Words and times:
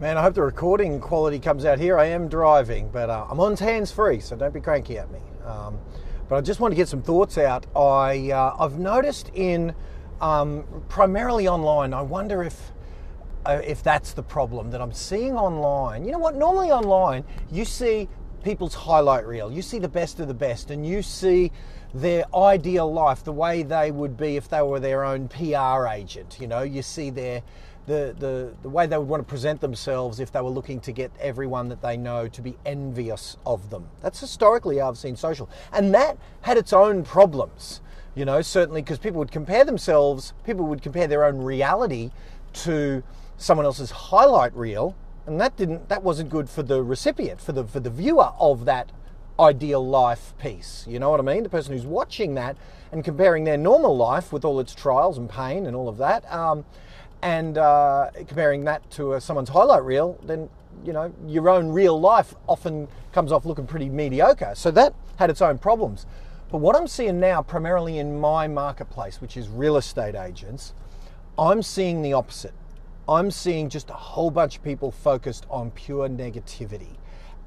Man, 0.00 0.18
I 0.18 0.22
hope 0.22 0.34
the 0.34 0.42
recording 0.42 0.98
quality 1.00 1.38
comes 1.38 1.64
out 1.64 1.78
here. 1.78 1.96
I 1.96 2.06
am 2.06 2.28
driving, 2.28 2.88
but 2.90 3.08
uh, 3.08 3.26
I'm 3.30 3.38
on 3.38 3.56
hands 3.56 3.92
free, 3.92 4.18
so 4.18 4.34
don't 4.34 4.52
be 4.52 4.60
cranky 4.60 4.98
at 4.98 5.10
me. 5.12 5.20
Um, 5.44 5.78
but 6.28 6.36
I 6.36 6.40
just 6.40 6.58
want 6.58 6.72
to 6.72 6.76
get 6.76 6.88
some 6.88 7.02
thoughts 7.02 7.38
out. 7.38 7.66
I 7.76 8.32
uh, 8.32 8.56
I've 8.58 8.78
noticed 8.78 9.30
in 9.34 9.74
um, 10.20 10.64
primarily 10.88 11.46
online. 11.46 11.94
I 11.94 12.02
wonder 12.02 12.42
if 12.42 12.72
uh, 13.46 13.60
if 13.64 13.84
that's 13.84 14.12
the 14.12 14.22
problem 14.22 14.70
that 14.70 14.80
I'm 14.80 14.92
seeing 14.92 15.36
online. 15.36 16.04
You 16.04 16.12
know 16.12 16.18
what? 16.18 16.34
Normally 16.34 16.72
online, 16.72 17.24
you 17.52 17.64
see 17.64 18.08
people's 18.42 18.74
highlight 18.74 19.24
reel. 19.24 19.52
You 19.52 19.62
see 19.62 19.78
the 19.78 19.88
best 19.88 20.18
of 20.18 20.26
the 20.26 20.34
best, 20.34 20.70
and 20.72 20.84
you 20.84 21.02
see 21.02 21.52
their 21.94 22.24
ideal 22.34 22.92
life, 22.92 23.22
the 23.22 23.32
way 23.32 23.62
they 23.62 23.90
would 23.90 24.16
be 24.16 24.36
if 24.36 24.48
they 24.48 24.62
were 24.62 24.80
their 24.80 25.04
own 25.04 25.28
PR 25.28 25.86
agent. 25.86 26.38
You 26.40 26.48
know, 26.48 26.62
you 26.62 26.82
see 26.82 27.10
their 27.10 27.42
the, 27.86 28.14
the, 28.18 28.52
the 28.62 28.68
way 28.68 28.86
they 28.86 28.96
would 28.96 29.08
want 29.08 29.20
to 29.20 29.28
present 29.28 29.60
themselves 29.60 30.20
if 30.20 30.30
they 30.30 30.40
were 30.40 30.50
looking 30.50 30.80
to 30.80 30.92
get 30.92 31.10
everyone 31.20 31.68
that 31.68 31.82
they 31.82 31.96
know 31.96 32.28
to 32.28 32.42
be 32.42 32.56
envious 32.64 33.36
of 33.44 33.70
them. 33.70 33.88
That's 34.00 34.20
historically 34.20 34.78
how 34.78 34.88
I've 34.88 34.98
seen 34.98 35.16
social. 35.16 35.48
And 35.72 35.94
that 35.94 36.16
had 36.42 36.56
its 36.56 36.72
own 36.72 37.02
problems, 37.02 37.80
you 38.14 38.24
know, 38.24 38.40
certainly 38.40 38.82
because 38.82 38.98
people 38.98 39.18
would 39.18 39.32
compare 39.32 39.64
themselves, 39.64 40.32
people 40.44 40.66
would 40.66 40.82
compare 40.82 41.06
their 41.06 41.24
own 41.24 41.38
reality 41.38 42.10
to 42.52 43.02
someone 43.36 43.66
else's 43.66 43.90
highlight 43.90 44.54
reel. 44.54 44.96
And 45.26 45.40
that 45.40 45.56
didn't 45.56 45.88
that 45.88 46.02
wasn't 46.02 46.30
good 46.30 46.50
for 46.50 46.64
the 46.64 46.82
recipient, 46.82 47.40
for 47.40 47.52
the 47.52 47.64
for 47.64 47.78
the 47.78 47.90
viewer 47.90 48.32
of 48.40 48.64
that 48.64 48.90
ideal 49.38 49.84
life 49.84 50.34
piece. 50.38 50.84
You 50.88 50.98
know 50.98 51.10
what 51.10 51.20
I 51.20 51.22
mean? 51.22 51.42
The 51.42 51.48
person 51.48 51.72
who's 51.72 51.86
watching 51.86 52.34
that 52.34 52.56
and 52.90 53.04
comparing 53.04 53.44
their 53.44 53.56
normal 53.56 53.96
life 53.96 54.32
with 54.32 54.44
all 54.44 54.60
its 54.60 54.74
trials 54.74 55.18
and 55.18 55.28
pain 55.28 55.66
and 55.66 55.76
all 55.76 55.88
of 55.88 55.96
that. 55.98 56.30
Um, 56.32 56.64
and 57.22 57.56
uh, 57.56 58.10
comparing 58.26 58.64
that 58.64 58.88
to 58.92 59.14
uh, 59.14 59.20
someone's 59.20 59.48
highlight 59.48 59.84
reel, 59.84 60.18
then 60.24 60.50
you 60.84 60.92
know 60.92 61.12
your 61.26 61.48
own 61.48 61.68
real 61.68 61.98
life 61.98 62.34
often 62.48 62.88
comes 63.12 63.32
off 63.32 63.46
looking 63.46 63.66
pretty 63.66 63.88
mediocre. 63.88 64.52
So 64.54 64.70
that 64.72 64.94
had 65.16 65.30
its 65.30 65.40
own 65.40 65.58
problems. 65.58 66.06
But 66.50 66.58
what 66.58 66.76
I'm 66.76 66.86
seeing 66.86 67.18
now, 67.18 67.40
primarily 67.40 67.98
in 67.98 68.20
my 68.20 68.46
marketplace, 68.46 69.20
which 69.20 69.36
is 69.36 69.48
real 69.48 69.76
estate 69.76 70.14
agents, 70.14 70.74
I'm 71.38 71.62
seeing 71.62 72.02
the 72.02 72.12
opposite. 72.12 72.52
I'm 73.08 73.30
seeing 73.30 73.68
just 73.68 73.88
a 73.90 73.94
whole 73.94 74.30
bunch 74.30 74.56
of 74.56 74.62
people 74.62 74.90
focused 74.90 75.46
on 75.48 75.70
pure 75.70 76.08
negativity. 76.08 76.96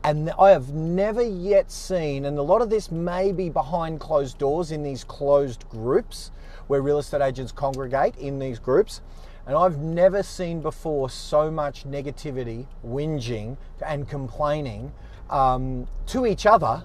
And 0.03 0.31
I 0.40 0.52
have 0.52 0.73
never 0.73 1.22
yet 1.22 1.72
seen, 1.72 2.26
and 2.26 2.38
a 2.38 2.42
lot 2.42 2.62
of 2.62 2.70
this 2.70 2.92
may 2.92 3.31
be 3.31 3.50
behind 3.50 4.00
closed 4.00 4.38
doors 4.38 4.72
in 4.72 4.84
these 4.84 5.03
closed 5.03 5.68
groups 5.70 6.31
where 6.68 6.81
real 6.81 7.00
estate 7.00 7.22
agents 7.22 7.52
congregate 7.52 8.16
in 8.18 8.40
these 8.40 8.59
groups. 8.59 9.02
And 9.48 9.56
I've 9.56 9.78
never 9.78 10.24
seen 10.24 10.62
before 10.62 11.10
so 11.10 11.52
much 11.52 11.86
negativity, 11.86 12.66
whinging, 12.86 13.58
and 13.86 14.10
complaining 14.10 14.92
um, 15.30 15.88
to 16.08 16.26
each 16.26 16.46
other 16.46 16.84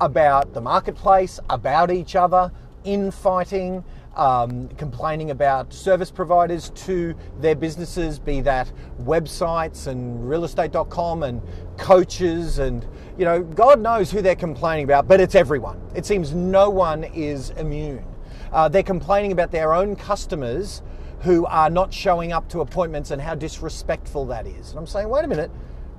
about 0.00 0.52
the 0.52 0.60
marketplace, 0.60 1.40
about 1.48 1.90
each 1.90 2.14
other, 2.14 2.52
infighting, 2.84 3.82
um, 4.16 4.68
complaining 4.76 5.30
about 5.30 5.72
service 5.72 6.10
providers 6.10 6.70
to 6.70 7.14
their 7.40 7.54
businesses, 7.54 8.18
be 8.18 8.42
that 8.42 8.70
websites 9.02 9.86
and 9.86 10.28
realestate.com 10.28 11.22
and 11.22 11.40
coaches 11.78 12.58
and, 12.58 12.86
you 13.16 13.24
know, 13.24 13.42
God 13.42 13.80
knows 13.80 14.10
who 14.10 14.20
they're 14.20 14.36
complaining 14.36 14.84
about, 14.84 15.08
but 15.08 15.18
it's 15.18 15.34
everyone. 15.34 15.80
It 15.94 16.04
seems 16.04 16.34
no 16.34 16.68
one 16.68 17.04
is 17.04 17.50
immune. 17.50 18.04
Uh, 18.52 18.68
they're 18.68 18.82
complaining 18.82 19.32
about 19.32 19.50
their 19.50 19.72
own 19.72 19.96
customers 19.96 20.82
who 21.22 21.46
are 21.46 21.70
not 21.70 21.94
showing 21.94 22.32
up 22.32 22.48
to 22.48 22.60
appointments 22.60 23.12
and 23.12 23.22
how 23.22 23.34
disrespectful 23.34 24.26
that 24.26 24.46
is. 24.46 24.70
And 24.70 24.78
I'm 24.78 24.86
saying, 24.86 25.08
wait 25.08 25.24
a 25.24 25.28
minute, 25.28 25.50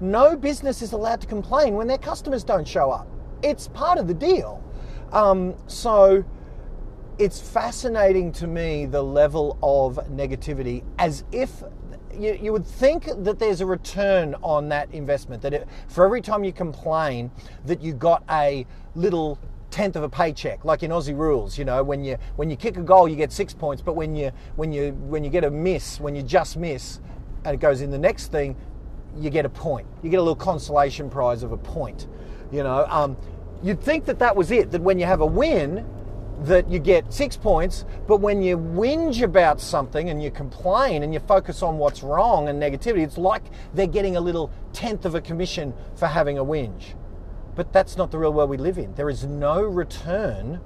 no 0.01 0.35
business 0.35 0.81
is 0.81 0.91
allowed 0.91 1.21
to 1.21 1.27
complain 1.27 1.75
when 1.75 1.87
their 1.87 1.97
customers 1.97 2.43
don't 2.43 2.67
show 2.67 2.91
up. 2.91 3.07
It's 3.41 3.69
part 3.69 3.97
of 3.97 4.07
the 4.07 4.13
deal. 4.13 4.61
Um, 5.13 5.55
so 5.67 6.25
it's 7.19 7.39
fascinating 7.39 8.31
to 8.33 8.47
me 8.47 8.85
the 8.85 9.01
level 9.01 9.57
of 9.63 9.95
negativity 10.09 10.83
as 10.97 11.23
if 11.31 11.63
you, 12.13 12.37
you, 12.41 12.51
would 12.51 12.65
think 12.65 13.05
that 13.05 13.39
there's 13.39 13.61
a 13.61 13.65
return 13.65 14.35
on 14.43 14.69
that 14.69 14.91
investment 14.93 15.41
that 15.43 15.53
it, 15.53 15.67
for 15.87 16.05
every 16.05 16.21
time 16.21 16.43
you 16.43 16.51
complain 16.51 17.31
that 17.65 17.81
you 17.81 17.93
got 17.93 18.23
a 18.29 18.65
little 18.95 19.39
tenth 19.73 19.95
of 19.95 20.03
a 20.03 20.09
paycheck, 20.09 20.63
like 20.63 20.83
in 20.83 20.91
Aussie 20.91 21.17
rules. 21.17 21.57
You 21.57 21.65
know, 21.65 21.83
when 21.83 22.03
you 22.03 22.17
when 22.35 22.51
you 22.51 22.55
kick 22.55 22.77
a 22.77 22.81
goal, 22.81 23.09
you 23.09 23.15
get 23.15 23.31
six 23.31 23.55
points, 23.55 23.81
but 23.81 23.95
when 23.95 24.15
you 24.15 24.31
when 24.55 24.71
you 24.71 24.91
when 25.07 25.23
you 25.23 25.31
get 25.31 25.43
a 25.43 25.49
miss, 25.49 25.99
when 25.99 26.15
you 26.15 26.21
just 26.21 26.57
miss, 26.57 26.99
and 27.43 27.55
it 27.55 27.59
goes 27.59 27.81
in 27.81 27.89
the 27.89 27.97
next 27.97 28.31
thing, 28.31 28.55
you 29.17 29.31
get 29.31 29.45
a 29.45 29.49
point. 29.49 29.87
You 30.03 30.11
get 30.11 30.17
a 30.17 30.21
little 30.21 30.35
consolation 30.35 31.09
prize 31.09 31.41
of 31.41 31.51
a 31.51 31.57
point. 31.57 32.05
You 32.51 32.61
know, 32.61 32.85
um, 32.87 33.17
you'd 33.63 33.81
think 33.81 34.05
that 34.05 34.19
that 34.19 34.35
was 34.35 34.51
it. 34.51 34.69
That 34.69 34.81
when 34.83 34.99
you 34.99 35.05
have 35.07 35.21
a 35.21 35.25
win, 35.25 35.83
that 36.43 36.69
you 36.69 36.77
get 36.77 37.11
six 37.11 37.35
points, 37.35 37.83
but 38.07 38.17
when 38.17 38.43
you 38.43 38.57
whinge 38.57 39.23
about 39.23 39.59
something 39.59 40.11
and 40.11 40.21
you 40.21 40.29
complain 40.29 41.01
and 41.01 41.15
you 41.15 41.19
focus 41.19 41.63
on 41.63 41.79
what's 41.79 42.03
wrong 42.03 42.47
and 42.47 42.61
negativity, 42.61 43.03
it's 43.03 43.17
like 43.17 43.43
they're 43.73 43.87
getting 43.87 44.17
a 44.17 44.21
little 44.21 44.51
tenth 44.71 45.05
of 45.05 45.15
a 45.15 45.21
commission 45.21 45.73
for 45.95 46.05
having 46.05 46.37
a 46.37 46.45
whinge. 46.45 46.93
But 47.55 47.71
that's 47.71 47.97
not 47.97 48.11
the 48.11 48.17
real 48.17 48.33
world 48.33 48.49
we 48.49 48.57
live 48.57 48.77
in. 48.77 48.93
There 48.95 49.09
is 49.09 49.23
no 49.25 49.61
return 49.61 50.59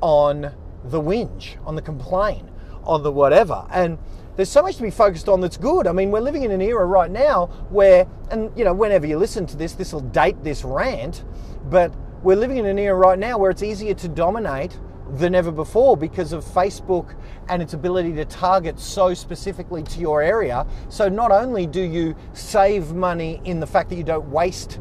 on 0.00 0.52
the 0.84 1.00
whinge, 1.00 1.56
on 1.64 1.76
the 1.76 1.82
complain, 1.82 2.50
on 2.84 3.02
the 3.02 3.12
whatever. 3.12 3.66
And 3.70 3.98
there's 4.36 4.48
so 4.48 4.62
much 4.62 4.76
to 4.76 4.82
be 4.82 4.90
focused 4.90 5.28
on 5.28 5.40
that's 5.40 5.56
good. 5.56 5.86
I 5.86 5.92
mean, 5.92 6.10
we're 6.10 6.20
living 6.20 6.42
in 6.42 6.50
an 6.50 6.60
era 6.60 6.84
right 6.84 7.10
now 7.10 7.46
where, 7.70 8.06
and 8.30 8.50
you 8.56 8.64
know, 8.64 8.72
whenever 8.72 9.06
you 9.06 9.18
listen 9.18 9.46
to 9.46 9.56
this, 9.56 9.74
this 9.74 9.92
will 9.92 10.00
date 10.00 10.42
this 10.42 10.64
rant, 10.64 11.24
but 11.64 11.94
we're 12.22 12.36
living 12.36 12.56
in 12.56 12.66
an 12.66 12.78
era 12.78 12.96
right 12.96 13.18
now 13.18 13.38
where 13.38 13.50
it's 13.50 13.62
easier 13.62 13.94
to 13.94 14.08
dominate 14.08 14.78
than 15.10 15.34
ever 15.34 15.52
before 15.52 15.96
because 15.96 16.32
of 16.32 16.44
Facebook 16.44 17.14
and 17.48 17.60
its 17.60 17.74
ability 17.74 18.14
to 18.14 18.24
target 18.24 18.78
so 18.78 19.12
specifically 19.12 19.82
to 19.82 20.00
your 20.00 20.22
area. 20.22 20.66
So 20.88 21.08
not 21.08 21.30
only 21.30 21.66
do 21.66 21.82
you 21.82 22.16
save 22.32 22.94
money 22.94 23.40
in 23.44 23.60
the 23.60 23.66
fact 23.66 23.90
that 23.90 23.96
you 23.96 24.04
don't 24.04 24.28
waste 24.30 24.80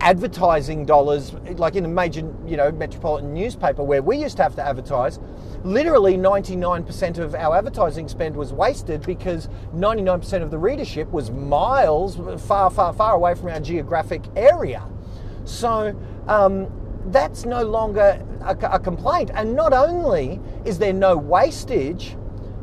advertising 0.00 0.84
dollars, 0.84 1.32
like 1.56 1.74
in 1.76 1.84
a 1.84 1.88
major, 1.88 2.20
you 2.46 2.56
know, 2.56 2.70
metropolitan 2.70 3.34
newspaper 3.34 3.82
where 3.82 4.02
we 4.02 4.16
used 4.18 4.36
to 4.36 4.42
have 4.42 4.54
to 4.56 4.62
advertise, 4.62 5.18
literally 5.64 6.16
99% 6.16 7.18
of 7.18 7.34
our 7.34 7.56
advertising 7.56 8.08
spend 8.08 8.36
was 8.36 8.52
wasted 8.52 9.02
because 9.02 9.48
99% 9.74 10.42
of 10.42 10.50
the 10.50 10.58
readership 10.58 11.10
was 11.10 11.30
miles 11.30 12.16
far, 12.42 12.70
far, 12.70 12.92
far 12.92 13.14
away 13.14 13.34
from 13.34 13.48
our 13.48 13.60
geographic 13.60 14.22
area. 14.36 14.82
So 15.44 15.98
um, 16.26 16.70
that's 17.06 17.44
no 17.44 17.64
longer 17.64 18.24
a, 18.42 18.56
a 18.72 18.78
complaint. 18.78 19.30
And 19.34 19.54
not 19.54 19.72
only 19.72 20.40
is 20.64 20.78
there 20.78 20.92
no 20.92 21.16
wastage, 21.16 22.16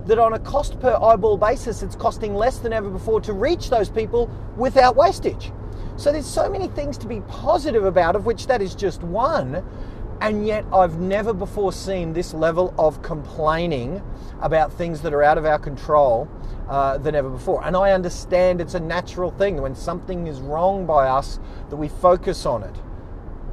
that 0.05 0.19
on 0.19 0.33
a 0.33 0.39
cost 0.39 0.79
per 0.79 0.95
eyeball 0.95 1.37
basis, 1.37 1.81
it's 1.81 1.95
costing 1.95 2.35
less 2.35 2.59
than 2.59 2.71
ever 2.71 2.89
before 2.89 3.19
to 3.21 3.33
reach 3.33 3.69
those 3.69 3.89
people 3.89 4.29
without 4.55 4.95
wastage. 4.95 5.51
So 5.97 6.11
there's 6.11 6.25
so 6.25 6.49
many 6.49 6.67
things 6.67 6.97
to 6.99 7.07
be 7.07 7.21
positive 7.21 7.85
about, 7.85 8.15
of 8.15 8.25
which 8.25 8.47
that 8.47 8.61
is 8.61 8.75
just 8.75 9.01
one. 9.01 9.63
And 10.21 10.45
yet, 10.45 10.65
I've 10.73 10.99
never 10.99 11.33
before 11.33 11.73
seen 11.73 12.13
this 12.13 12.33
level 12.33 12.73
of 12.77 13.01
complaining 13.01 14.01
about 14.41 14.71
things 14.73 15.01
that 15.01 15.13
are 15.13 15.23
out 15.23 15.37
of 15.37 15.45
our 15.45 15.59
control 15.59 16.29
uh, 16.69 16.97
than 16.97 17.15
ever 17.15 17.29
before. 17.29 17.63
And 17.65 17.75
I 17.75 17.91
understand 17.91 18.61
it's 18.61 18.75
a 18.75 18.79
natural 18.79 19.31
thing 19.31 19.61
when 19.61 19.75
something 19.75 20.27
is 20.27 20.39
wrong 20.39 20.85
by 20.85 21.07
us 21.07 21.39
that 21.69 21.75
we 21.75 21.89
focus 21.89 22.45
on 22.45 22.63
it. 22.63 22.75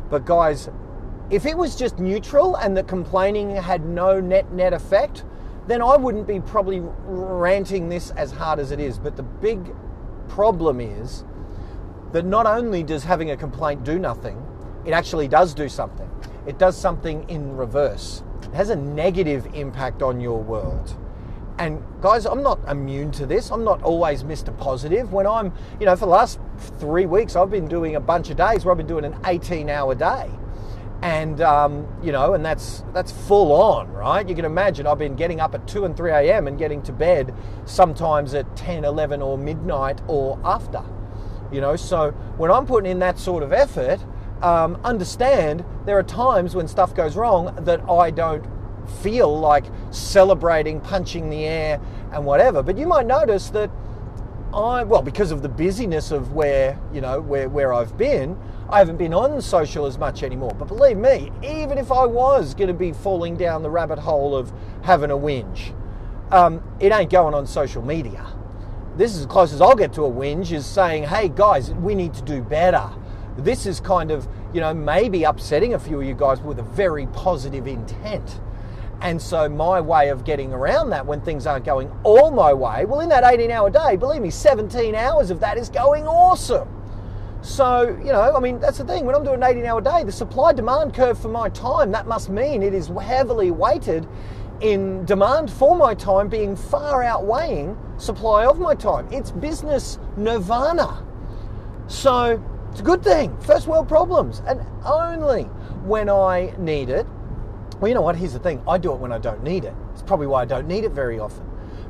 But, 0.08 0.24
guys, 0.24 0.68
if 1.30 1.46
it 1.46 1.56
was 1.56 1.76
just 1.76 1.98
neutral 1.98 2.56
and 2.56 2.76
the 2.76 2.84
complaining 2.84 3.56
had 3.56 3.84
no 3.84 4.20
net 4.20 4.52
net 4.52 4.72
effect, 4.72 5.24
then 5.66 5.80
I 5.80 5.96
wouldn't 5.96 6.26
be 6.26 6.40
probably 6.40 6.80
ranting 7.04 7.88
this 7.88 8.10
as 8.10 8.32
hard 8.32 8.58
as 8.58 8.70
it 8.72 8.80
is. 8.80 8.98
But 8.98 9.16
the 9.16 9.22
big 9.22 9.74
problem 10.28 10.80
is 10.80 11.24
that 12.12 12.24
not 12.24 12.46
only 12.46 12.82
does 12.82 13.04
having 13.04 13.30
a 13.30 13.36
complaint 13.36 13.84
do 13.84 13.98
nothing, 13.98 14.40
it 14.84 14.92
actually 14.92 15.28
does 15.28 15.54
do 15.54 15.68
something. 15.68 16.08
It 16.46 16.58
does 16.58 16.76
something 16.76 17.28
in 17.28 17.56
reverse. 17.56 18.22
It 18.42 18.54
has 18.54 18.70
a 18.70 18.76
negative 18.76 19.46
impact 19.54 20.02
on 20.02 20.20
your 20.20 20.42
world. 20.42 20.96
And 21.58 21.82
guys, 22.00 22.26
I'm 22.26 22.42
not 22.42 22.58
immune 22.68 23.12
to 23.12 23.26
this. 23.26 23.50
I'm 23.50 23.64
not 23.64 23.82
always 23.82 24.24
Mr. 24.24 24.56
Positive. 24.56 25.12
When 25.12 25.26
I'm, 25.26 25.52
you 25.78 25.86
know, 25.86 25.94
for 25.94 26.06
the 26.06 26.12
last 26.12 26.40
three 26.80 27.06
weeks, 27.06 27.36
I've 27.36 27.50
been 27.50 27.68
doing 27.68 27.94
a 27.94 28.00
bunch 28.00 28.30
of 28.30 28.36
days 28.36 28.64
where 28.64 28.72
I've 28.72 28.78
been 28.78 28.86
doing 28.86 29.04
an 29.04 29.16
18 29.24 29.68
hour 29.68 29.94
day. 29.94 30.30
And, 31.02 31.40
um, 31.40 31.86
you 32.02 32.12
know, 32.12 32.34
and 32.34 32.44
that's, 32.44 32.84
that's 32.92 33.10
full 33.12 33.52
on, 33.52 33.92
right? 33.92 34.28
You 34.28 34.34
can 34.34 34.44
imagine 34.44 34.86
I've 34.86 34.98
been 34.98 35.16
getting 35.16 35.40
up 35.40 35.54
at 35.54 35.66
2 35.66 35.84
and 35.84 35.96
3 35.96 36.10
a.m. 36.12 36.46
and 36.46 36.58
getting 36.58 36.80
to 36.82 36.92
bed 36.92 37.34
sometimes 37.64 38.34
at 38.34 38.56
10, 38.56 38.84
11 38.84 39.20
or 39.20 39.36
midnight 39.36 40.00
or 40.06 40.38
after. 40.44 40.82
You 41.52 41.60
know, 41.60 41.76
so 41.76 42.12
when 42.38 42.50
I'm 42.50 42.66
putting 42.66 42.90
in 42.90 42.98
that 43.00 43.18
sort 43.18 43.42
of 43.42 43.52
effort, 43.52 44.00
um, 44.42 44.80
understand 44.84 45.64
there 45.86 45.98
are 45.98 46.02
times 46.02 46.54
when 46.54 46.66
stuff 46.66 46.94
goes 46.94 47.14
wrong 47.14 47.54
that 47.64 47.80
I 47.88 48.10
don't 48.10 48.44
feel 49.02 49.38
like 49.38 49.64
celebrating, 49.90 50.80
punching 50.80 51.30
the 51.30 51.44
air, 51.44 51.80
and 52.12 52.24
whatever. 52.24 52.62
But 52.62 52.76
you 52.76 52.86
might 52.86 53.06
notice 53.06 53.50
that 53.50 53.70
I 54.54 54.82
well 54.82 55.02
because 55.02 55.30
of 55.30 55.40
the 55.40 55.48
busyness 55.48 56.10
of 56.10 56.32
where 56.32 56.78
you 56.92 57.00
know 57.00 57.20
where 57.20 57.48
where 57.48 57.72
I've 57.72 57.96
been, 57.96 58.36
I 58.68 58.78
haven't 58.78 58.96
been 58.96 59.14
on 59.14 59.40
social 59.40 59.86
as 59.86 59.98
much 59.98 60.22
anymore. 60.22 60.54
But 60.58 60.68
believe 60.68 60.96
me, 60.96 61.30
even 61.42 61.78
if 61.78 61.92
I 61.92 62.04
was 62.04 62.54
going 62.54 62.68
to 62.68 62.74
be 62.74 62.92
falling 62.92 63.36
down 63.36 63.62
the 63.62 63.70
rabbit 63.70 63.98
hole 63.98 64.34
of 64.34 64.52
having 64.82 65.10
a 65.10 65.16
whinge, 65.16 65.74
um, 66.30 66.62
it 66.80 66.92
ain't 66.92 67.10
going 67.10 67.34
on 67.34 67.46
social 67.46 67.82
media. 67.82 68.26
This 68.96 69.14
is 69.14 69.20
as 69.20 69.26
close 69.26 69.54
as 69.54 69.62
I'll 69.62 69.74
get 69.74 69.94
to 69.94 70.04
a 70.04 70.10
whinge 70.10 70.52
is 70.52 70.66
saying, 70.66 71.04
hey 71.04 71.30
guys, 71.34 71.70
we 71.72 71.94
need 71.94 72.12
to 72.12 72.22
do 72.22 72.42
better. 72.42 72.90
This 73.38 73.64
is 73.64 73.80
kind 73.80 74.10
of, 74.10 74.28
you 74.52 74.60
know, 74.60 74.74
maybe 74.74 75.24
upsetting 75.24 75.72
a 75.72 75.78
few 75.78 76.00
of 76.00 76.06
you 76.06 76.14
guys 76.14 76.40
with 76.40 76.58
a 76.58 76.62
very 76.62 77.06
positive 77.06 77.66
intent. 77.66 78.40
And 79.00 79.20
so 79.20 79.48
my 79.48 79.80
way 79.80 80.10
of 80.10 80.24
getting 80.24 80.52
around 80.52 80.90
that 80.90 81.06
when 81.06 81.22
things 81.22 81.46
aren't 81.46 81.64
going 81.64 81.90
all 82.04 82.30
my 82.30 82.52
way, 82.52 82.84
well, 82.84 83.00
in 83.00 83.08
that 83.08 83.24
18 83.24 83.50
hour 83.50 83.70
day, 83.70 83.96
believe 83.96 84.20
me, 84.20 84.30
17 84.30 84.94
hours 84.94 85.30
of 85.30 85.40
that 85.40 85.56
is 85.56 85.70
going 85.70 86.06
awesome. 86.06 86.68
So, 87.40 87.98
you 87.98 88.12
know, 88.12 88.36
I 88.36 88.40
mean, 88.40 88.60
that's 88.60 88.78
the 88.78 88.84
thing. 88.84 89.06
When 89.06 89.14
I'm 89.14 89.24
doing 89.24 89.42
an 89.42 89.42
18 89.42 89.64
hour 89.64 89.80
day, 89.80 90.04
the 90.04 90.12
supply 90.12 90.52
demand 90.52 90.94
curve 90.94 91.18
for 91.18 91.28
my 91.28 91.48
time, 91.48 91.90
that 91.92 92.06
must 92.06 92.28
mean 92.28 92.62
it 92.62 92.74
is 92.74 92.88
heavily 92.88 93.50
weighted 93.50 94.06
in 94.62 95.04
demand 95.04 95.50
for 95.50 95.76
my 95.76 95.94
time 95.94 96.28
being 96.28 96.56
far 96.56 97.02
outweighing 97.02 97.76
supply 97.98 98.46
of 98.46 98.58
my 98.58 98.74
time. 98.74 99.08
It's 99.12 99.30
business 99.30 99.98
nirvana. 100.16 101.04
So, 101.88 102.42
it's 102.70 102.80
a 102.80 102.84
good 102.84 103.02
thing. 103.02 103.36
First 103.40 103.66
world 103.66 103.88
problems. 103.88 104.40
And 104.46 104.64
only 104.84 105.42
when 105.84 106.08
I 106.08 106.54
need 106.58 106.88
it 106.88 107.06
well, 107.82 107.88
you 107.88 107.96
know 107.96 108.02
what? 108.02 108.14
Here's 108.14 108.32
the 108.32 108.38
thing 108.38 108.62
I 108.68 108.78
do 108.78 108.92
it 108.92 109.00
when 109.00 109.10
I 109.10 109.18
don't 109.18 109.42
need 109.42 109.64
it. 109.64 109.74
It's 109.92 110.02
probably 110.02 110.28
why 110.28 110.42
I 110.42 110.44
don't 110.44 110.68
need 110.68 110.84
it 110.84 110.92
very 110.92 111.18
often. 111.18 111.44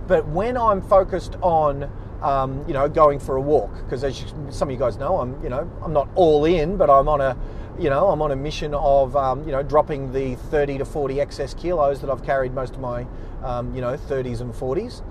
But 0.07 0.27
when 0.27 0.57
I'm 0.57 0.81
focused 0.81 1.37
on, 1.43 1.87
um, 2.23 2.65
you 2.67 2.73
know, 2.73 2.89
going 2.89 3.19
for 3.19 3.37
a 3.37 3.43
walk, 3.43 3.75
because 3.85 4.03
as 4.03 4.19
you, 4.19 4.27
some 4.49 4.69
of 4.69 4.73
you 4.73 4.79
guys 4.79 4.97
know, 4.97 5.21
I'm, 5.21 5.43
you 5.43 5.51
know, 5.51 5.71
I'm 5.85 5.93
not 5.93 6.09
all 6.15 6.47
in, 6.47 6.79
but 6.79 6.89
I'm 6.89 7.09
on 7.09 7.21
a, 7.21 7.37
you 7.79 7.91
know, 7.91 8.09
I'm 8.09 8.23
on 8.23 8.33
a 8.33 8.37
mission 8.37 8.75
of, 8.75 9.17
um, 9.17 9.45
you 9.45 9.53
know, 9.53 9.63
dropping 9.63 10.13
the 10.13 10.35
30 10.35 10.79
to 10.79 10.85
40 10.85 11.21
excess 11.21 11.55
kilos 11.55 12.01
that 12.01 12.11
I've 12.11 12.25
carried 12.25 12.55
most 12.55 12.75
of 12.75 12.81
my, 12.81 13.07
um, 13.43 13.75
you 13.75 13.81
know, 13.81 13.97
30s 13.97 14.41
and 14.41 14.53
40s. 14.53 15.03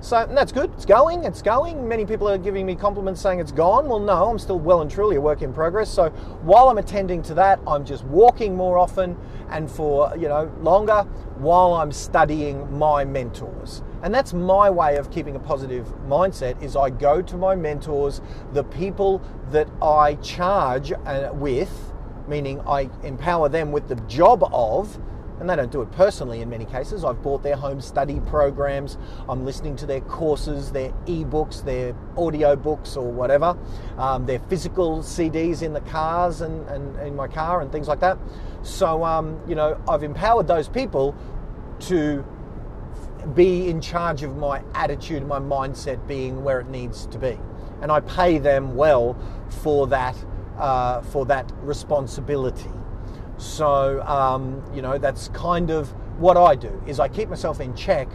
So 0.00 0.26
that's 0.30 0.52
good. 0.52 0.70
It's 0.74 0.84
going. 0.84 1.24
It's 1.24 1.42
going. 1.42 1.88
Many 1.88 2.04
people 2.04 2.28
are 2.28 2.36
giving 2.36 2.66
me 2.66 2.76
compliments 2.76 3.20
saying 3.20 3.40
it's 3.40 3.50
gone. 3.50 3.88
Well, 3.88 3.98
no, 3.98 4.28
I'm 4.28 4.38
still 4.38 4.58
well 4.58 4.82
and 4.82 4.90
truly 4.90 5.16
a 5.16 5.20
work 5.20 5.42
in 5.42 5.52
progress. 5.52 5.90
So 5.90 6.10
while 6.42 6.68
I'm 6.68 6.78
attending 6.78 7.22
to 7.24 7.34
that, 7.34 7.58
I'm 7.66 7.84
just 7.84 8.04
walking 8.04 8.54
more 8.54 8.76
often 8.78 9.16
and 9.50 9.70
for 9.70 10.12
you 10.16 10.28
know 10.28 10.52
longer 10.60 11.02
while 11.38 11.74
I'm 11.74 11.92
studying 11.92 12.78
my 12.78 13.04
mentors. 13.04 13.82
And 14.02 14.14
that's 14.14 14.34
my 14.34 14.68
way 14.68 14.96
of 14.96 15.10
keeping 15.10 15.34
a 15.34 15.40
positive 15.40 15.86
mindset. 16.06 16.62
Is 16.62 16.76
I 16.76 16.90
go 16.90 17.22
to 17.22 17.36
my 17.36 17.56
mentors, 17.56 18.20
the 18.52 18.64
people 18.64 19.22
that 19.50 19.68
I 19.80 20.16
charge 20.16 20.92
uh, 20.92 21.30
with, 21.32 21.85
meaning 22.28 22.60
I 22.66 22.90
empower 23.02 23.48
them 23.48 23.72
with 23.72 23.88
the 23.88 23.96
job 24.06 24.48
of 24.52 24.98
and 25.38 25.50
they 25.50 25.56
don't 25.56 25.70
do 25.70 25.82
it 25.82 25.92
personally 25.92 26.40
in 26.40 26.48
many 26.48 26.64
cases. 26.64 27.04
I've 27.04 27.22
bought 27.22 27.42
their 27.42 27.56
home 27.56 27.80
study 27.80 28.20
programs, 28.20 28.96
I'm 29.28 29.44
listening 29.44 29.76
to 29.76 29.86
their 29.86 30.00
courses, 30.00 30.72
their 30.72 30.92
ebooks, 31.06 31.64
their 31.64 31.94
audio 32.16 32.56
books, 32.56 32.96
or 32.96 33.10
whatever, 33.10 33.56
um, 33.98 34.26
their 34.26 34.38
physical 34.38 35.00
CDs 35.00 35.62
in 35.62 35.72
the 35.72 35.82
cars 35.82 36.40
and, 36.40 36.66
and, 36.68 36.96
in 37.00 37.14
my 37.14 37.28
car 37.28 37.60
and 37.60 37.70
things 37.70 37.88
like 37.88 38.00
that. 38.00 38.18
So, 38.62 39.04
um, 39.04 39.40
you 39.46 39.54
know, 39.54 39.80
I've 39.88 40.02
empowered 40.02 40.46
those 40.46 40.68
people 40.68 41.14
to 41.80 42.24
be 43.34 43.68
in 43.68 43.80
charge 43.80 44.22
of 44.22 44.36
my 44.36 44.62
attitude 44.74 45.26
my 45.26 45.38
mindset 45.38 46.06
being 46.06 46.44
where 46.44 46.60
it 46.60 46.68
needs 46.68 47.06
to 47.06 47.18
be. 47.18 47.38
And 47.82 47.92
I 47.92 48.00
pay 48.00 48.38
them 48.38 48.74
well 48.76 49.16
for 49.48 49.86
that, 49.88 50.16
uh, 50.58 51.02
for 51.02 51.26
that 51.26 51.50
responsibility. 51.62 52.70
So, 53.38 54.02
um, 54.02 54.62
you 54.74 54.82
know, 54.82 54.98
that's 54.98 55.28
kind 55.28 55.70
of 55.70 55.90
what 56.18 56.36
I 56.36 56.54
do 56.54 56.82
is 56.86 56.98
I 56.98 57.08
keep 57.08 57.28
myself 57.28 57.60
in 57.60 57.74
check 57.74 58.08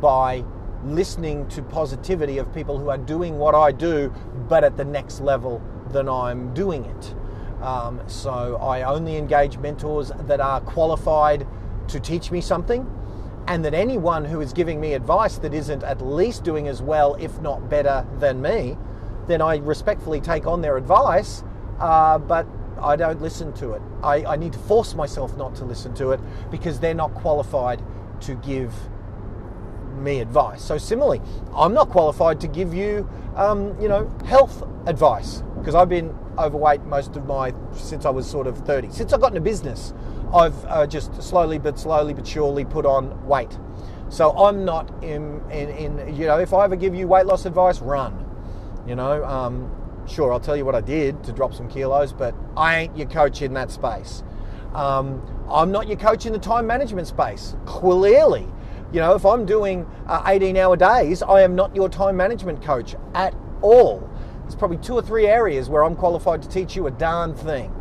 by 0.00 0.44
listening 0.84 1.48
to 1.48 1.62
positivity 1.62 2.38
of 2.38 2.52
people 2.54 2.78
who 2.78 2.90
are 2.90 2.98
doing 2.98 3.38
what 3.38 3.54
I 3.54 3.72
do, 3.72 4.12
but 4.48 4.62
at 4.62 4.76
the 4.76 4.84
next 4.84 5.20
level 5.20 5.62
than 5.90 6.08
I'm 6.08 6.52
doing 6.52 6.84
it. 6.84 7.14
Um, 7.62 8.02
so 8.06 8.56
I 8.56 8.82
only 8.82 9.16
engage 9.16 9.56
mentors 9.58 10.12
that 10.26 10.40
are 10.40 10.60
qualified 10.60 11.46
to 11.88 11.98
teach 11.98 12.30
me 12.30 12.40
something, 12.40 12.86
and 13.48 13.64
that 13.64 13.74
anyone 13.74 14.24
who 14.24 14.40
is 14.40 14.52
giving 14.52 14.80
me 14.80 14.92
advice 14.94 15.38
that 15.38 15.54
isn't 15.54 15.82
at 15.82 16.04
least 16.04 16.44
doing 16.44 16.68
as 16.68 16.82
well, 16.82 17.14
if 17.14 17.40
not 17.40 17.70
better 17.70 18.06
than 18.18 18.42
me, 18.42 18.76
then 19.26 19.40
I 19.40 19.56
respectfully 19.56 20.20
take 20.20 20.46
on 20.46 20.60
their 20.60 20.76
advice, 20.76 21.42
uh, 21.78 22.18
but 22.18 22.46
I 22.80 22.96
don't 22.96 23.20
listen 23.20 23.52
to 23.54 23.72
it. 23.72 23.82
I, 24.02 24.24
I 24.24 24.36
need 24.36 24.52
to 24.52 24.58
force 24.58 24.94
myself 24.94 25.36
not 25.36 25.54
to 25.56 25.64
listen 25.64 25.94
to 25.94 26.10
it 26.12 26.20
because 26.50 26.78
they're 26.78 26.94
not 26.94 27.14
qualified 27.14 27.82
to 28.22 28.34
give 28.36 28.72
me 29.96 30.20
advice. 30.20 30.62
So 30.62 30.78
similarly, 30.78 31.20
I'm 31.54 31.72
not 31.72 31.88
qualified 31.88 32.40
to 32.40 32.48
give 32.48 32.74
you, 32.74 33.08
um, 33.34 33.78
you 33.80 33.88
know, 33.88 34.12
health 34.26 34.62
advice 34.86 35.42
because 35.58 35.74
I've 35.74 35.88
been 35.88 36.16
overweight 36.38 36.82
most 36.82 37.16
of 37.16 37.26
my 37.26 37.52
since 37.74 38.04
I 38.04 38.10
was 38.10 38.28
sort 38.28 38.46
of 38.46 38.58
30. 38.58 38.90
Since 38.90 39.12
I 39.12 39.18
got 39.18 39.28
into 39.28 39.40
business, 39.40 39.94
I've 40.34 40.64
uh, 40.66 40.86
just 40.86 41.22
slowly 41.22 41.58
but 41.58 41.78
slowly 41.78 42.14
but 42.14 42.26
surely 42.26 42.64
put 42.64 42.84
on 42.84 43.26
weight. 43.26 43.58
So 44.08 44.30
I'm 44.30 44.64
not 44.64 45.02
in, 45.02 45.40
in, 45.50 45.68
in, 45.70 46.14
you 46.14 46.26
know, 46.26 46.38
if 46.38 46.52
I 46.54 46.64
ever 46.64 46.76
give 46.76 46.94
you 46.94 47.08
weight 47.08 47.26
loss 47.26 47.44
advice, 47.44 47.80
run. 47.80 48.24
You 48.86 48.94
know, 48.94 49.24
um, 49.24 49.72
Sure, 50.08 50.32
I'll 50.32 50.40
tell 50.40 50.56
you 50.56 50.64
what 50.64 50.74
I 50.74 50.80
did 50.80 51.24
to 51.24 51.32
drop 51.32 51.52
some 51.52 51.68
kilos, 51.68 52.12
but 52.12 52.34
I 52.56 52.76
ain't 52.78 52.96
your 52.96 53.08
coach 53.08 53.42
in 53.42 53.54
that 53.54 53.70
space. 53.70 54.22
Um, 54.72 55.22
I'm 55.50 55.72
not 55.72 55.88
your 55.88 55.96
coach 55.96 56.26
in 56.26 56.32
the 56.32 56.38
time 56.38 56.66
management 56.66 57.08
space. 57.08 57.56
Clearly, 57.64 58.46
you 58.92 59.00
know, 59.00 59.14
if 59.14 59.26
I'm 59.26 59.44
doing 59.46 59.84
uh, 60.06 60.22
18 60.26 60.56
hour 60.56 60.76
days, 60.76 61.22
I 61.22 61.40
am 61.40 61.56
not 61.56 61.74
your 61.74 61.88
time 61.88 62.16
management 62.16 62.62
coach 62.62 62.94
at 63.14 63.34
all. 63.62 64.08
There's 64.42 64.54
probably 64.54 64.76
two 64.76 64.94
or 64.94 65.02
three 65.02 65.26
areas 65.26 65.68
where 65.68 65.82
I'm 65.82 65.96
qualified 65.96 66.40
to 66.42 66.48
teach 66.48 66.76
you 66.76 66.86
a 66.86 66.90
darn 66.92 67.34
thing. 67.34 67.72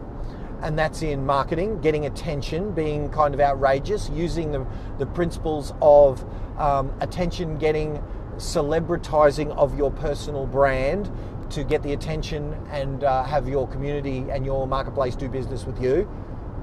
And 0.62 0.80
that's 0.80 1.04
in 1.04 1.25
marketing, 1.25 1.81
getting 1.81 2.07
attention, 2.07 2.72
being 2.72 3.10
kind 3.10 3.36
of 3.36 3.39
outrageous, 3.39 4.10
using 4.10 4.51
the, 4.51 4.66
the 4.98 5.06
principles 5.06 5.74
of 5.80 6.25
um, 6.57 6.92
attention 7.01 7.60
getting, 7.60 8.01
celebritizing 8.38 9.56
of 9.56 9.77
your 9.77 9.92
personal 9.92 10.48
brand 10.48 11.12
to 11.51 11.63
get 11.63 11.83
the 11.83 11.94
attention 11.94 12.53
and 12.71 13.03
uh, 13.03 13.24
have 13.24 13.48
your 13.48 13.67
community 13.67 14.25
and 14.29 14.46
your 14.46 14.67
marketplace 14.67 15.15
do 15.15 15.29
business 15.29 15.65
with 15.65 15.81
you. 15.81 16.10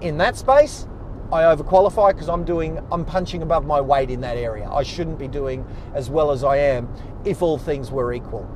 In 0.00 0.18
that 0.18 0.36
space, 0.36 0.86
I 1.32 1.42
overqualify 1.42 2.12
because 2.12 2.28
I'm 2.28 2.44
doing 2.44 2.78
I'm 2.92 3.04
punching 3.04 3.42
above 3.42 3.64
my 3.64 3.80
weight 3.80 4.10
in 4.10 4.20
that 4.20 4.36
area. 4.36 4.68
I 4.68 4.82
shouldn't 4.82 5.18
be 5.18 5.28
doing 5.28 5.64
as 5.94 6.10
well 6.10 6.30
as 6.30 6.44
I 6.44 6.56
am 6.56 6.92
if 7.24 7.40
all 7.40 7.56
things 7.56 7.90
were 7.90 8.12
equal. 8.12 8.48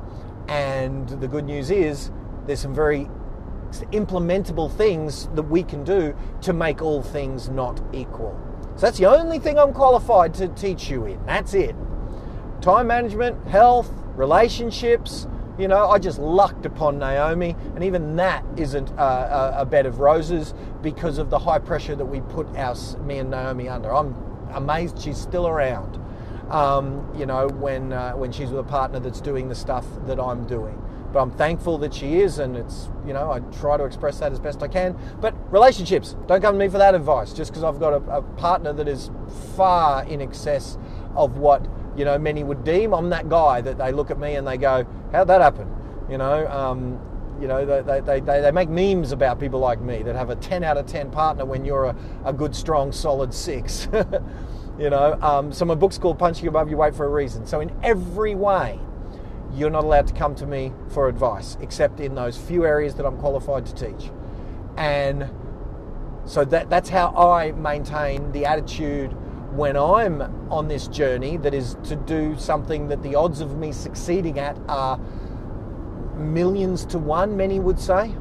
And 0.47 1.09
the 1.09 1.27
good 1.27 1.45
news 1.45 1.71
is 1.71 2.11
there's 2.45 2.59
some 2.59 2.75
very 2.75 3.09
implementable 3.91 4.71
things 4.75 5.27
that 5.33 5.43
we 5.43 5.63
can 5.63 5.83
do 5.83 6.15
to 6.41 6.53
make 6.53 6.81
all 6.81 7.01
things 7.01 7.49
not 7.49 7.81
equal. 7.93 8.39
So 8.75 8.81
that's 8.81 8.99
the 8.99 9.07
only 9.07 9.39
thing 9.39 9.57
I'm 9.57 9.73
qualified 9.73 10.33
to 10.35 10.47
teach 10.49 10.89
you 10.89 11.05
in. 11.05 11.25
That's 11.25 11.53
it. 11.53 11.75
Time 12.61 12.87
management, 12.87 13.47
health, 13.47 13.91
relationships, 14.15 15.27
you 15.57 15.67
know, 15.67 15.89
I 15.89 15.97
just 15.97 16.19
lucked 16.19 16.65
upon 16.65 16.99
Naomi, 16.99 17.55
and 17.75 17.83
even 17.83 18.15
that 18.17 18.45
isn't 18.57 18.89
a, 18.91 19.55
a, 19.59 19.65
bed 19.65 19.85
of 19.85 19.99
roses 19.99 20.53
because 20.81 21.17
of 21.17 21.29
the 21.29 21.39
high 21.39 21.59
pressure 21.59 21.95
that 21.95 22.05
we 22.05 22.21
put 22.21 22.47
our 22.55 22.75
me 23.03 23.17
and 23.17 23.31
Naomi 23.31 23.67
under. 23.67 23.93
I'm 23.93 24.15
amazed 24.51 25.01
she's 25.01 25.17
still 25.17 25.47
around. 25.47 25.99
Um, 26.51 27.11
you 27.17 27.25
know, 27.25 27.47
when 27.47 27.91
uh, 27.91 28.13
when 28.13 28.31
she's 28.31 28.49
with 28.49 28.59
a 28.59 28.69
partner 28.69 28.99
that's 28.99 29.19
doing 29.19 29.49
the 29.49 29.55
stuff 29.55 29.85
that 30.05 30.19
I'm 30.19 30.47
doing. 30.47 30.81
But 31.11 31.21
I'm 31.21 31.31
thankful 31.31 31.77
that 31.79 31.93
she 31.93 32.19
is, 32.19 32.39
and 32.39 32.55
it's 32.55 32.89
you 33.05 33.13
know 33.13 33.31
I 33.31 33.39
try 33.59 33.77
to 33.77 33.83
express 33.83 34.19
that 34.19 34.31
as 34.31 34.39
best 34.39 34.61
I 34.61 34.67
can. 34.67 34.97
But 35.19 35.33
relationships, 35.51 36.15
don't 36.27 36.41
come 36.41 36.55
to 36.55 36.59
me 36.59 36.69
for 36.69 36.77
that 36.77 36.95
advice. 36.95 37.33
Just 37.33 37.51
because 37.51 37.63
I've 37.63 37.79
got 37.79 37.93
a, 37.93 38.17
a 38.17 38.21
partner 38.21 38.71
that 38.73 38.87
is 38.87 39.09
far 39.55 40.05
in 40.05 40.21
excess 40.21 40.77
of 41.15 41.37
what 41.37 41.65
you 41.97 42.05
know, 42.05 42.17
many 42.17 42.43
would 42.43 42.63
deem. 42.63 42.93
I'm 42.93 43.09
that 43.09 43.27
guy 43.27 43.59
that 43.61 43.77
they 43.77 43.91
look 43.91 44.11
at 44.11 44.19
me 44.19 44.35
and 44.35 44.47
they 44.47 44.57
go, 44.57 44.85
how'd 45.11 45.27
that 45.27 45.41
happen? 45.41 45.67
You 46.09 46.19
know, 46.19 46.47
um, 46.47 46.99
you 47.41 47.47
know, 47.47 47.65
they, 47.65 47.99
they, 48.01 48.19
they, 48.19 48.41
they 48.41 48.51
make 48.51 48.69
memes 48.69 49.11
about 49.11 49.39
people 49.39 49.59
like 49.59 49.81
me 49.81 50.03
that 50.03 50.15
have 50.15 50.29
a 50.29 50.35
10 50.35 50.63
out 50.63 50.77
of 50.77 50.85
10 50.85 51.11
partner 51.11 51.43
when 51.43 51.65
you're 51.65 51.85
a, 51.85 51.95
a 52.23 52.33
good, 52.33 52.55
strong, 52.55 52.91
solid 52.91 53.33
six. 53.33 53.87
you 54.79 54.89
know, 54.89 55.17
um, 55.21 55.51
so 55.51 55.65
my 55.65 55.75
book's 55.75 55.97
called 55.97 56.19
Punching 56.19 56.47
Above 56.47 56.69
Your 56.69 56.77
Weight 56.77 56.95
for 56.95 57.05
a 57.05 57.09
reason. 57.09 57.45
So 57.45 57.59
in 57.59 57.71
every 57.83 58.35
way, 58.35 58.79
you're 59.53 59.69
not 59.69 59.83
allowed 59.83 60.07
to 60.07 60.13
come 60.13 60.35
to 60.35 60.45
me 60.45 60.71
for 60.89 61.07
advice, 61.07 61.57
except 61.61 61.99
in 61.99 62.15
those 62.15 62.37
few 62.37 62.65
areas 62.65 62.95
that 62.95 63.05
I'm 63.05 63.17
qualified 63.17 63.65
to 63.65 63.73
teach. 63.73 64.11
And 64.77 65.29
so 66.25 66.45
that, 66.45 66.69
that's 66.69 66.89
how 66.89 67.15
I 67.15 67.51
maintain 67.53 68.31
the 68.31 68.45
attitude 68.45 69.15
when 69.51 69.77
I'm 69.77 70.21
on 70.51 70.67
this 70.67 70.87
journey 70.87 71.37
that 71.37 71.53
is 71.53 71.77
to 71.85 71.95
do 71.95 72.37
something 72.37 72.87
that 72.89 73.01
the 73.03 73.15
odds 73.15 73.41
of 73.41 73.57
me 73.57 73.71
succeeding 73.71 74.39
at 74.39 74.57
are 74.67 74.99
millions 76.15 76.85
to 76.87 76.99
one, 76.99 77.37
many 77.37 77.59
would 77.59 77.79
say. 77.79 78.13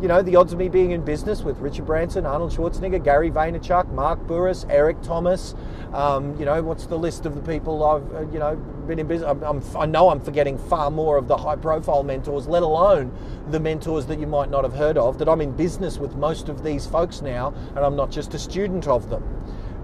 You 0.00 0.06
know, 0.06 0.22
the 0.22 0.36
odds 0.36 0.52
of 0.52 0.60
me 0.60 0.68
being 0.68 0.92
in 0.92 1.04
business 1.04 1.42
with 1.42 1.58
Richard 1.58 1.86
Branson, 1.86 2.24
Arnold 2.24 2.52
Schwarzenegger, 2.52 3.02
Gary 3.02 3.32
Vaynerchuk, 3.32 3.90
Mark 3.92 4.20
Bouris, 4.28 4.64
Eric 4.70 5.02
Thomas. 5.02 5.56
Um, 5.92 6.38
you 6.38 6.44
know, 6.44 6.62
what's 6.62 6.86
the 6.86 6.96
list 6.96 7.26
of 7.26 7.34
the 7.34 7.40
people 7.40 7.82
I've, 7.82 8.14
uh, 8.14 8.20
you 8.30 8.38
know, 8.38 8.54
been 8.86 9.00
in 9.00 9.08
business? 9.08 9.28
I'm, 9.28 9.42
I'm, 9.42 9.76
i 9.76 9.86
know 9.86 10.10
I'm 10.10 10.20
forgetting 10.20 10.56
far 10.56 10.90
more 10.92 11.16
of 11.16 11.26
the 11.26 11.36
high 11.36 11.56
profile 11.56 12.04
mentors, 12.04 12.46
let 12.46 12.62
alone 12.62 13.10
the 13.50 13.58
mentors 13.58 14.06
that 14.06 14.20
you 14.20 14.28
might 14.28 14.50
not 14.50 14.62
have 14.62 14.74
heard 14.74 14.96
of, 14.96 15.18
that 15.18 15.28
I'm 15.28 15.40
in 15.40 15.50
business 15.56 15.98
with 15.98 16.14
most 16.14 16.48
of 16.48 16.62
these 16.62 16.86
folks 16.86 17.20
now, 17.20 17.52
and 17.74 17.80
I'm 17.80 17.96
not 17.96 18.12
just 18.12 18.34
a 18.34 18.38
student 18.38 18.86
of 18.86 19.10
them. 19.10 19.24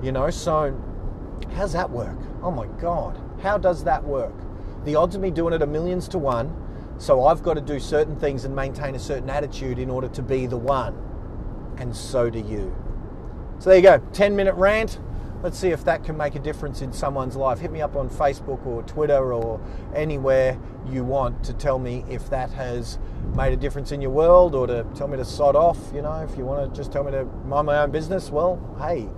You 0.05 0.13
know, 0.13 0.31
so 0.31 0.79
how's 1.55 1.73
that 1.73 1.91
work? 1.91 2.19
Oh 2.43 2.51
my 2.51 2.67
God, 2.81 3.19
how 3.43 3.59
does 3.59 3.83
that 3.85 4.05
work? 4.05 4.35
The 4.85 4.95
odds 4.95 5.17
of 5.17 5.23
me 5.23 5.31
doing 5.31 5.55
it 5.55 5.63
are 5.63 5.67
millions 5.67 6.07
to 6.09 6.19
one 6.19 6.55
so 6.99 7.25
I've 7.25 7.43
got 7.43 7.55
to 7.55 7.61
do 7.61 7.81
certain 7.81 8.17
things 8.17 8.45
and 8.45 8.55
maintain 8.55 8.95
a 8.95 8.99
certain 8.99 9.29
attitude 9.29 9.79
in 9.79 9.91
order 9.91 10.09
to 10.09 10.23
be 10.23 10.47
the 10.47 10.57
one. 10.57 10.95
And 11.77 11.95
so 11.95 12.31
do 12.31 12.39
you. 12.39 12.75
So 13.59 13.71
there 13.71 13.79
you 13.79 13.83
go, 13.83 13.99
10 14.13 14.37
minute 14.37 14.55
rant. 14.55 15.01
Let's 15.43 15.59
see 15.59 15.69
if 15.69 15.85
that 15.85 16.05
can 16.05 16.17
make 16.17 16.37
a 16.37 16.39
difference 16.39 16.81
in 16.81 16.93
someone's 16.93 17.37
life. 17.37 17.59
Hit 17.59 17.71
me 17.71 17.83
up 17.83 17.97
on 17.97 18.09
Facebook 18.09 18.65
or 18.65 18.83
Twitter 18.85 19.35
or 19.35 19.61
anywhere 19.95 20.59
you 20.87 21.05
want 21.05 21.45
to 21.45 21.53
tell 21.53 21.79
me 21.79 22.05
if 22.09 22.31
that 22.31 22.51
has 22.53 22.99
made 23.37 23.53
a 23.53 23.57
difference 23.57 23.93
in 23.93 24.01
your 24.01 24.11
world 24.11 24.55
or 24.55 24.67
to 24.67 24.87
tell 24.95 25.09
me 25.09 25.19
to 25.19 25.25
sod 25.25 25.57
off. 25.57 25.79
You 25.95 26.01
know, 26.01 26.23
if 26.23 26.39
you 26.39 26.45
want 26.45 26.73
to 26.73 26.77
just 26.77 26.93
tell 26.93 27.05
me 27.05 27.11
to 27.11 27.25
mind 27.25 27.67
my 27.67 27.79
own 27.79 27.91
business, 27.91 28.31
well, 28.31 28.59
hey, 28.79 29.09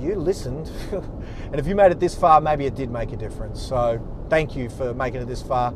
you 0.00 0.14
listened. 0.14 0.70
and 0.92 1.56
if 1.56 1.66
you 1.66 1.74
made 1.74 1.92
it 1.92 2.00
this 2.00 2.14
far, 2.14 2.40
maybe 2.40 2.66
it 2.66 2.74
did 2.74 2.90
make 2.90 3.12
a 3.12 3.16
difference. 3.16 3.62
So 3.62 4.00
thank 4.28 4.56
you 4.56 4.68
for 4.70 4.94
making 4.94 5.22
it 5.22 5.26
this 5.26 5.42
far 5.42 5.74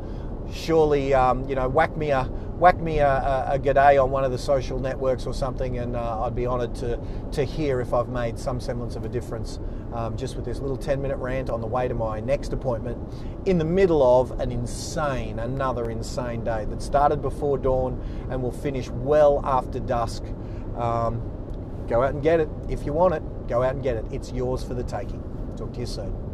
surely 0.53 1.13
um, 1.13 1.47
you 1.47 1.55
know 1.55 1.67
whack 1.67 1.95
me 1.97 2.11
a 2.11 2.23
whack 2.57 2.79
me 2.79 2.99
a, 2.99 3.07
a, 3.07 3.55
a 3.55 3.59
g'day 3.59 4.01
on 4.01 4.11
one 4.11 4.23
of 4.23 4.31
the 4.31 4.37
social 4.37 4.79
networks 4.79 5.25
or 5.25 5.33
something, 5.33 5.77
and 5.77 5.95
uh, 5.95 6.23
I'd 6.23 6.35
be 6.35 6.47
honoured 6.47 6.75
to 6.75 6.99
to 7.33 7.43
hear 7.43 7.81
if 7.81 7.93
I've 7.93 8.09
made 8.09 8.39
some 8.39 8.59
semblance 8.59 8.95
of 8.95 9.05
a 9.05 9.09
difference. 9.09 9.59
Um, 9.93 10.17
just 10.17 10.35
with 10.35 10.43
this 10.43 10.59
little 10.59 10.75
10 10.75 11.01
minute 11.01 11.15
rant 11.17 11.49
on 11.49 11.61
the 11.61 11.67
way 11.67 11.87
to 11.87 11.93
my 11.93 12.19
next 12.19 12.51
appointment 12.51 12.97
in 13.45 13.57
the 13.57 13.63
middle 13.63 14.03
of 14.03 14.37
an 14.41 14.51
insane, 14.51 15.39
another 15.39 15.89
insane 15.89 16.43
day 16.43 16.65
that 16.65 16.81
started 16.81 17.21
before 17.21 17.57
dawn 17.57 18.01
and 18.29 18.43
will 18.43 18.51
finish 18.51 18.89
well 18.89 19.39
after 19.45 19.79
dusk. 19.79 20.23
Um, 20.75 21.21
go 21.87 22.03
out 22.03 22.13
and 22.13 22.21
get 22.21 22.41
it. 22.41 22.49
If 22.67 22.85
you 22.85 22.91
want 22.91 23.13
it, 23.13 23.23
go 23.47 23.63
out 23.63 23.75
and 23.75 23.83
get 23.83 23.97
it. 23.97 24.05
It's 24.11 24.31
yours 24.31 24.63
for 24.63 24.73
the 24.73 24.83
taking. 24.83 25.23
Talk 25.57 25.73
to 25.73 25.79
you 25.79 25.85
soon. 25.85 26.24